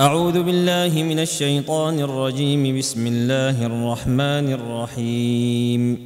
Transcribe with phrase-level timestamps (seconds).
[0.00, 5.98] أعوذ بالله من الشيطان الرجيم بسم الله الرحمن الرحيم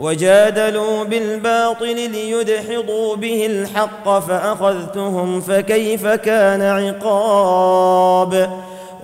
[0.00, 8.50] وجادلوا بالباطل ليدحضوا به الحق فاخذتهم فكيف كان عقاب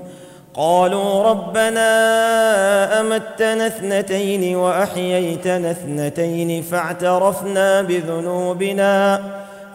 [0.54, 9.20] قالوا ربنا امتنا اثنتين واحييتنا اثنتين فاعترفنا بذنوبنا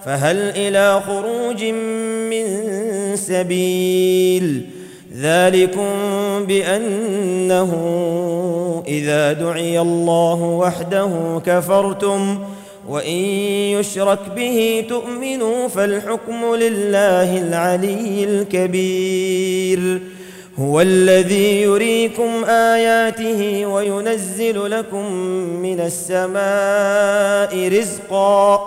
[0.06, 1.64] فهل الى خروج
[2.30, 2.44] من
[3.16, 4.66] سبيل
[5.18, 5.88] ذلكم
[6.46, 7.74] بانه
[8.88, 12.40] اذا دعي الله وحده كفرتم
[12.90, 13.16] وان
[13.80, 20.02] يشرك به تؤمنوا فالحكم لله العلي الكبير
[20.60, 25.14] هو الذي يريكم اياته وينزل لكم
[25.62, 28.60] من السماء رزقا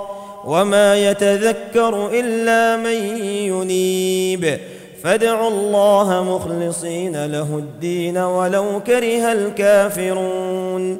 [0.45, 4.61] وما يتذكر الا من ينيب
[5.05, 10.99] فادعوا الله مخلصين له الدين ولو كره الكافرون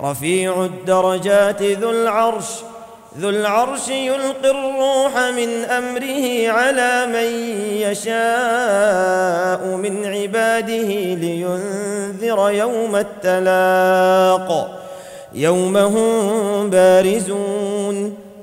[0.00, 2.44] رفيع الدرجات ذو العرش
[3.18, 7.56] ذو العرش يلقي الروح من امره على من
[7.90, 14.80] يشاء من عباده لينذر يوم التلاق
[15.34, 18.23] يوم هم بارزون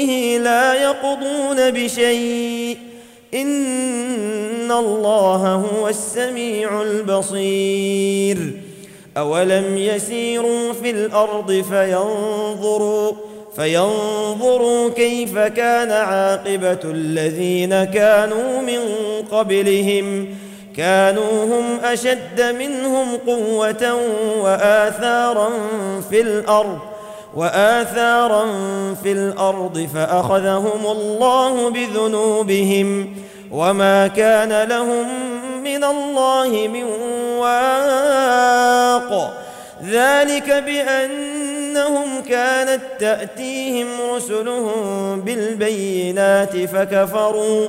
[0.00, 2.78] دونه لا يقضون بشيء
[3.34, 8.38] ان الله هو السميع البصير
[9.16, 13.12] اولم يسيروا في الارض فينظروا
[13.56, 18.80] فينظروا كيف كان عاقبه الذين كانوا من
[19.30, 20.28] قبلهم
[20.76, 23.94] كانوا هم اشد منهم قوه
[24.42, 25.50] واثارا
[26.10, 26.78] في الارض
[27.36, 28.44] واثارا
[29.02, 33.14] في الارض فاخذهم الله بذنوبهم
[33.52, 35.06] وما كان لهم
[35.64, 36.84] من الله من
[37.38, 39.32] واق
[39.84, 44.80] ذلك بانهم كانت تاتيهم رسلهم
[45.20, 47.66] بالبينات فكفروا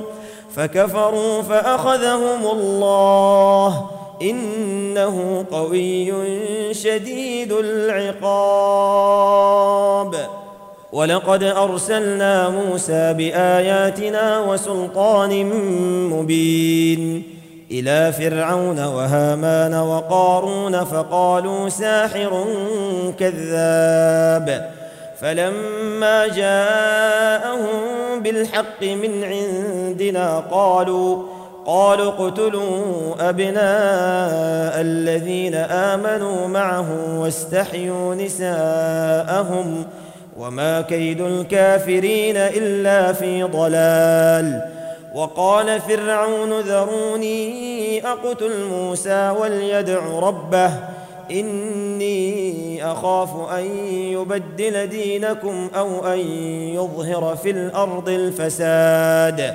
[0.56, 3.90] فكفروا فاخذهم الله
[4.22, 6.14] انه قوي
[6.74, 10.16] شديد العقاب
[10.92, 15.44] ولقد ارسلنا موسى باياتنا وسلطان
[16.10, 17.22] مبين
[17.70, 22.44] الى فرعون وهامان وقارون فقالوا ساحر
[23.18, 24.70] كذاب
[25.20, 27.80] فلما جاءهم
[28.22, 31.22] بالحق من عندنا قالوا
[31.66, 36.86] قالوا اقتلوا ابناء الذين امنوا معه
[37.20, 39.84] واستحيوا نساءهم
[40.38, 44.62] وما كيد الكافرين الا في ضلال
[45.14, 50.70] وقال فرعون ذروني اقتل موسى وليدع ربه
[51.30, 53.28] اني اخاف
[53.58, 56.18] ان يبدل دينكم او ان
[56.74, 59.54] يظهر في الارض الفساد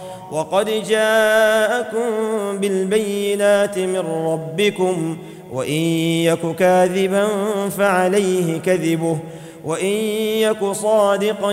[0.31, 2.07] وقد جاءكم
[2.57, 5.17] بالبينات من ربكم
[5.53, 5.71] وان
[6.25, 7.27] يك كاذبا
[7.77, 9.17] فعليه كذبه
[9.65, 9.85] وان
[10.37, 11.51] يك صادقا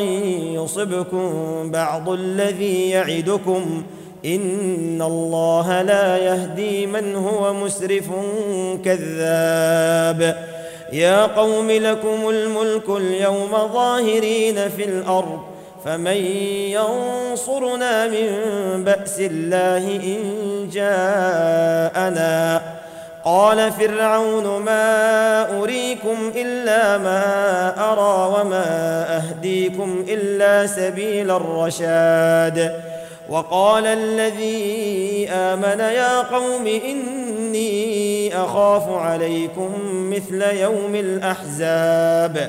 [0.55, 1.31] يصبكم
[1.71, 3.83] بعض الذي يعدكم
[4.27, 8.05] ان الله لا يهدي من هو مسرف
[8.85, 10.49] كذاب
[10.93, 15.39] يا قوم لكم الملك اليوم ظاهرين في الارض
[15.89, 16.17] فمن
[16.77, 18.29] ينصرنا من
[18.85, 20.21] باس الله ان
[20.73, 22.63] جاءنا
[23.25, 27.21] قال فرعون ما اريكم الا ما
[27.93, 28.67] ارى وما
[29.17, 32.75] اهديكم الا سبيل الرشاد
[33.29, 42.49] وقال الذي امن يا قوم اني اخاف عليكم مثل يوم الاحزاب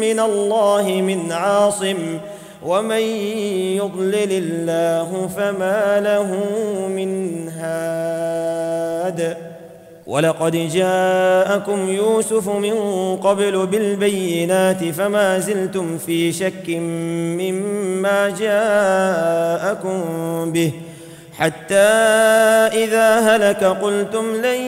[0.00, 2.18] من الله من عاصم
[2.64, 3.00] ومن
[3.76, 6.36] يضلل الله فما له
[6.88, 9.36] من هاد
[10.06, 12.74] ولقد جاءكم يوسف من
[13.16, 16.68] قبل بالبينات فما زلتم في شك
[17.40, 20.00] مما جاءكم
[20.52, 20.72] به
[21.38, 21.74] حتى
[22.84, 24.62] اذا هلك قلتم لن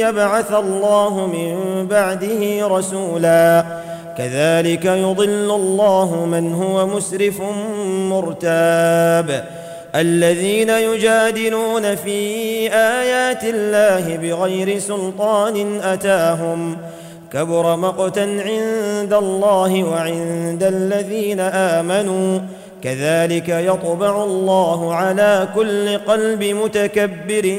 [0.00, 3.64] يبعث الله من بعده رسولا
[4.18, 7.40] كذلك يضل الله من هو مسرف
[7.86, 9.44] مرتاب
[9.94, 12.10] الذين يجادلون في
[12.74, 16.76] ايات الله بغير سلطان اتاهم
[17.32, 22.38] كبر مقتا عند الله وعند الذين امنوا
[22.82, 27.56] كذلك يطبع الله على كل قلب متكبر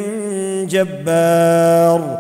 [0.70, 2.18] جبار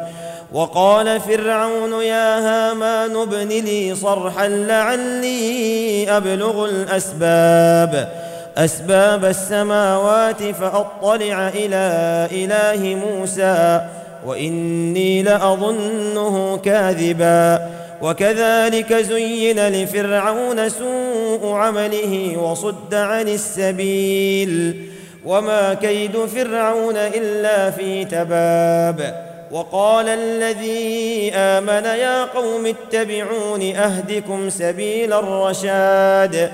[0.54, 8.10] وقال فرعون يا هامان ابن لي صرحا لعلي ابلغ الاسباب
[8.58, 13.82] اسباب السماوات فاطلع الى اله موسى
[14.26, 17.70] واني لاظنه كاذبا
[18.02, 24.84] وكذلك زين لفرعون سوء عمله وصد عن السبيل
[25.26, 36.52] وما كيد فرعون الا في تباب وقال الذي امن يا قوم اتبعون اهدكم سبيل الرشاد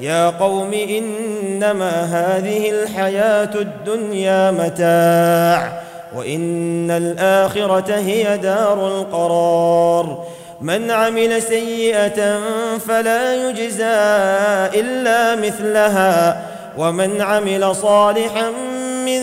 [0.00, 5.80] يا قوم انما هذه الحياه الدنيا متاع
[6.16, 10.24] وان الاخره هي دار القرار
[10.60, 12.38] من عمل سيئه
[12.88, 14.00] فلا يجزى
[14.80, 16.42] الا مثلها
[16.78, 18.50] ومن عمل صالحا
[19.06, 19.22] من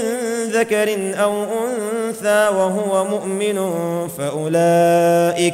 [0.51, 3.55] ذكر او انثى أنثى وهو مؤمن
[4.17, 5.53] فأولئك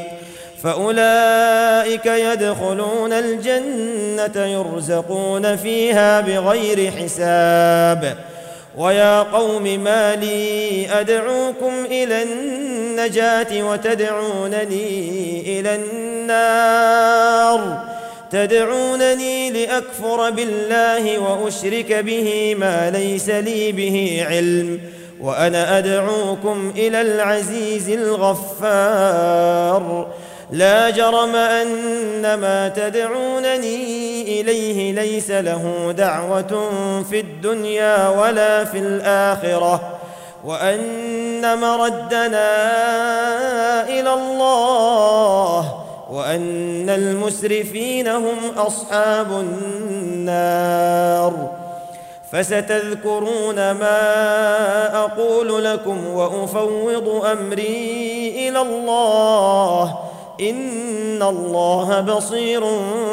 [0.64, 8.16] فأولئك يدخلون الجنة يرزقون فيها بغير حساب
[8.78, 17.88] ويا قوم ما لي أدعوكم إلى النجاة وتدعونني إلى النار
[18.32, 24.80] تدعونني لأكفر بالله وأشرك به ما ليس لي به علم
[25.22, 30.08] وانا ادعوكم الى العزيز الغفار
[30.52, 36.66] لا جرم ان ما تدعونني اليه ليس له دعوه
[37.10, 39.98] في الدنيا ولا في الاخره
[40.46, 42.50] وان مردنا
[43.90, 45.74] الى الله
[46.12, 51.50] وان المسرفين هم اصحاب النار
[52.32, 54.14] فستذكرون ما
[55.08, 59.96] اقول لكم وافوض امري الى الله
[60.42, 62.62] ان الله بصير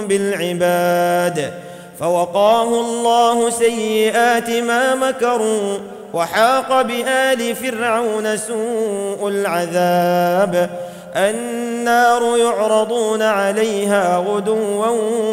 [0.08, 1.52] بالعباد
[2.00, 5.74] فوقاه الله سيئات ما مكروا
[6.14, 10.70] وحاق بال فرعون سوء العذاب
[11.16, 14.86] النار يعرضون عليها غدوا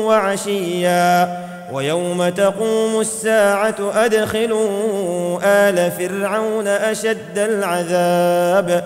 [0.05, 1.40] وعشيا
[1.71, 4.67] ويوم تقوم الساعة أدخلوا
[5.43, 8.83] آل فرعون أشد العذاب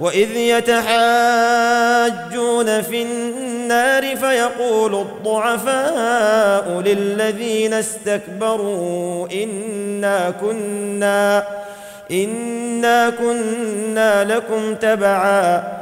[0.00, 11.44] وإذ يتحاجون في النار فيقول الضعفاء للذين استكبروا إنا كنا
[12.10, 15.81] إنا كنا لكم تبعاً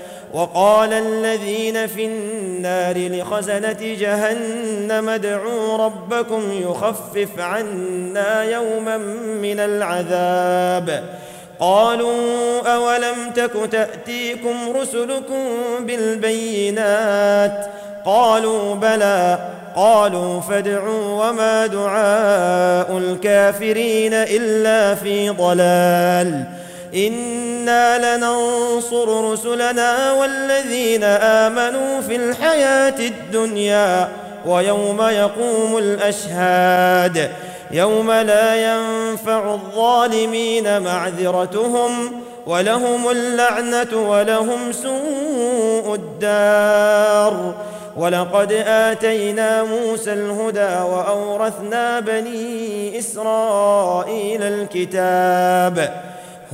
[0.33, 8.97] وقال الذين في النار لخزنة جهنم ادعوا ربكم يخفف عنا يوما
[9.41, 11.03] من العذاب
[11.59, 12.11] قالوا
[12.75, 15.41] أولم تك تأتيكم رسلكم
[15.79, 17.65] بالبينات
[18.05, 26.43] قالوا بلى قالوا فادعوا وما دعاء الكافرين إلا في ضلال
[26.95, 27.31] إن
[27.69, 34.07] انا لننصر رسلنا والذين امنوا في الحياه الدنيا
[34.45, 37.31] ويوم يقوم الاشهاد
[37.71, 47.53] يوم لا ينفع الظالمين معذرتهم ولهم اللعنه ولهم سوء الدار
[47.97, 55.91] ولقد اتينا موسى الهدى واورثنا بني اسرائيل الكتاب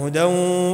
[0.04, 0.24] هدى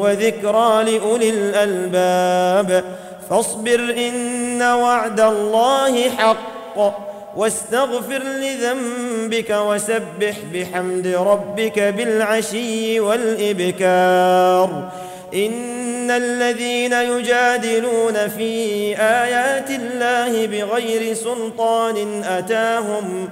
[0.02, 2.84] وذكرى لاولي الالباب
[3.30, 7.04] فاصبر ان وعد الله حق
[7.36, 14.90] واستغفر لذنبك وسبح بحمد ربك بالعشي والابكار
[15.34, 18.68] ان الذين يجادلون في
[19.00, 23.30] ايات الله بغير سلطان اتاهم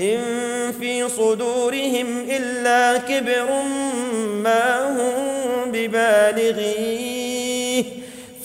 [0.00, 0.16] إن
[0.80, 3.46] في صدورهم إلا كبر
[4.44, 5.12] ما هم
[5.72, 7.84] ببالغيه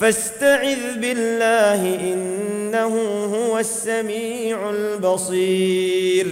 [0.00, 3.00] فاستعذ بالله إنه
[3.36, 6.26] هو السميع البصير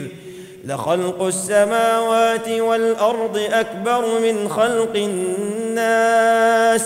[0.64, 6.84] لخلق السماوات والأرض أكبر من خلق الناس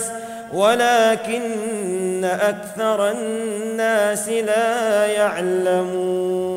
[0.53, 6.52] ولكن أكثر الناس لا يعلمون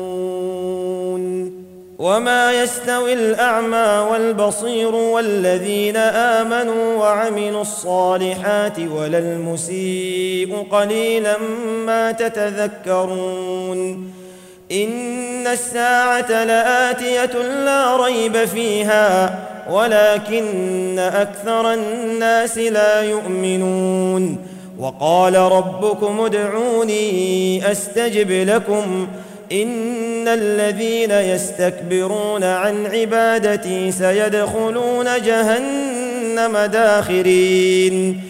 [1.99, 11.37] وما يستوي الاعمى والبصير والذين امنوا وعملوا الصالحات ولا المسيء قليلا
[11.85, 14.11] ما تتذكرون
[14.71, 19.39] ان الساعه لاتيه لا ريب فيها
[19.71, 24.37] ولكن اكثر الناس لا يؤمنون
[24.79, 29.07] وقال ربكم ادعوني استجب لكم
[29.51, 38.21] ان ان الذين يستكبرون عن عبادتي سيدخلون جهنم داخرين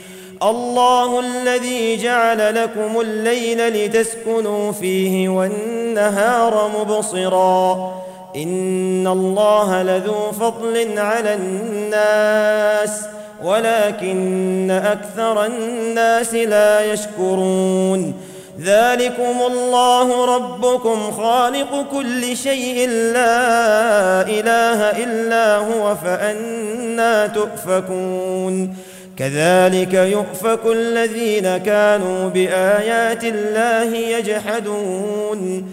[0.44, 7.94] الله الذي جعل لكم الليل لتسكنوا فيه والنهار مبصرا
[8.36, 13.02] ان الله لذو فضل على الناس
[13.44, 18.14] ولكن اكثر الناس لا يشكرون
[18.62, 28.74] ذلكم الله ربكم خالق كل شيء لا اله الا هو فانا تؤفكون
[29.18, 35.70] كذلك يؤفك الذين كانوا بايات الله يجحدون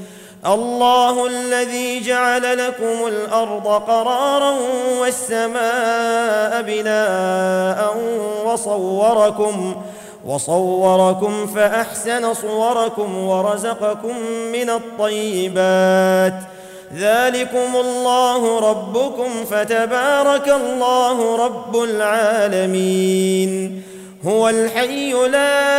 [0.47, 4.57] الله الذي جعل لكم الارض قرارا
[5.01, 7.97] والسماء بناء
[8.47, 9.75] وصوركم
[10.27, 14.15] وصوركم فاحسن صوركم ورزقكم
[14.53, 16.35] من الطيبات
[16.97, 23.83] ذلكم الله ربكم فتبارك الله رب العالمين
[24.25, 25.79] هو الحي لا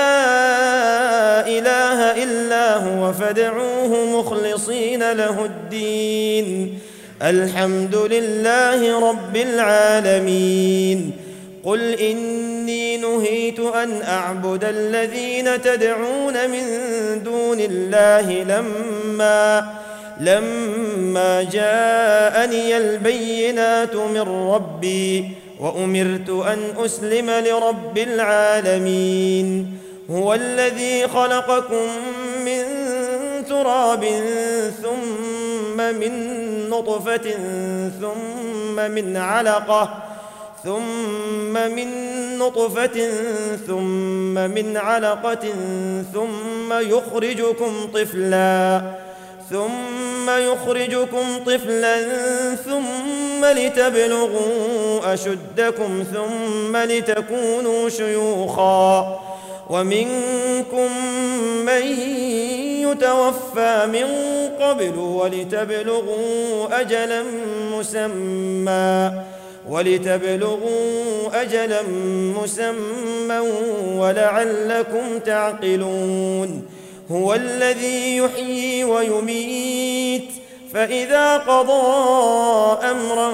[1.48, 6.80] اله الا هو فادعوه مخلصين له الدين
[7.22, 11.25] الحمد لله رب العالمين
[11.66, 16.62] قل اني نهيت ان اعبد الذين تدعون من
[17.24, 19.66] دون الله لما
[20.20, 29.68] لما جاءني البينات من ربي وامرت ان اسلم لرب العالمين
[30.12, 31.88] هو الذي خلقكم
[32.46, 32.62] من
[33.50, 34.06] تراب
[34.84, 36.14] ثم من
[36.70, 37.22] نطفه
[38.02, 40.05] ثم من علقه
[40.66, 41.88] ثم من
[42.40, 43.10] نطفة
[43.68, 45.40] ثم من علقة
[46.14, 48.82] ثم يخرجكم طفلا
[49.50, 51.96] ثم يخرجكم طفلا
[52.56, 59.20] ثم لتبلغوا أشدكم ثم لتكونوا شيوخا
[59.70, 60.90] ومنكم
[61.66, 61.82] من
[62.92, 64.06] يتوفى من
[64.60, 67.24] قبل ولتبلغوا أجلا
[67.74, 69.12] مسمى
[69.70, 71.82] ولتبلغوا اجلا
[72.44, 73.40] مسمى
[73.98, 76.66] ولعلكم تعقلون
[77.12, 80.26] هو الذي يحيي ويميت
[80.74, 81.94] فاذا قضى
[82.88, 83.32] امرا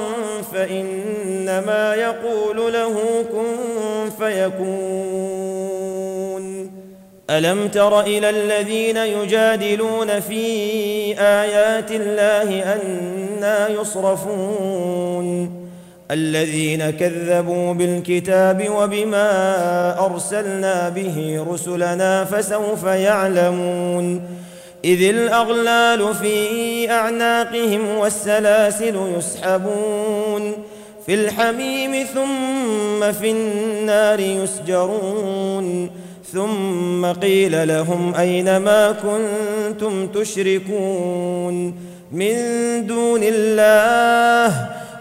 [0.53, 2.93] فانما يقول له
[3.31, 3.45] كن
[4.19, 6.71] فيكون
[7.29, 10.41] الم تر الى الذين يجادلون في
[11.19, 15.60] ايات الله انا يصرفون
[16.11, 24.21] الذين كذبوا بالكتاب وبما ارسلنا به رسلنا فسوف يعلمون
[24.85, 26.35] اذ الاغلال في
[26.91, 30.51] اعناقهم والسلاسل يسحبون
[31.05, 35.89] في الحميم ثم في النار يسجرون
[36.33, 41.73] ثم قيل لهم اين ما كنتم تشركون
[42.11, 42.33] من
[42.87, 44.80] دون الله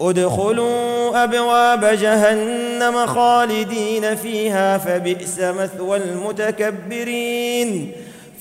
[0.00, 7.92] ادخلوا ابواب جهنم خالدين فيها فبئس مثوى المتكبرين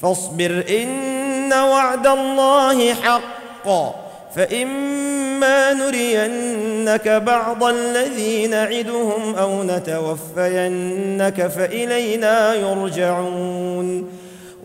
[0.02, 3.98] فاصبر ان وعد الله حق
[4.36, 14.17] فاما نرينك بعض الذي نعدهم او نتوفينك فالينا يرجعون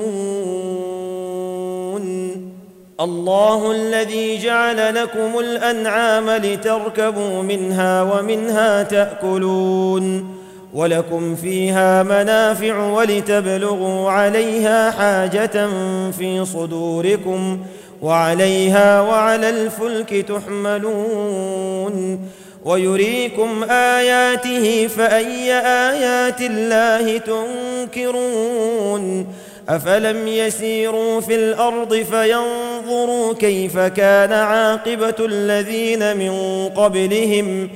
[2.99, 10.37] الله الذي جعل لكم الانعام لتركبوا منها ومنها تاكلون
[10.73, 15.69] ولكم فيها منافع ولتبلغوا عليها حاجه
[16.17, 17.59] في صدوركم
[18.01, 22.19] وعليها وعلى الفلك تحملون
[22.67, 29.27] ويريكم اياته فاي ايات الله تنكرون
[29.69, 36.33] افلم يسيروا في الارض فينظروا كيف كان عاقبه الذين من
[36.69, 37.69] قبلهم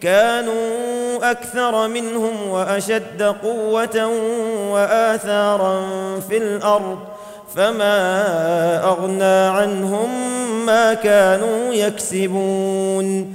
[0.00, 0.54] كانوا
[1.22, 4.06] اكثر منهم واشد قوه
[4.72, 5.86] واثارا
[6.28, 6.98] في الارض
[7.56, 7.98] فما
[8.84, 10.08] اغنى عنهم
[10.66, 13.34] ما كانوا يكسبون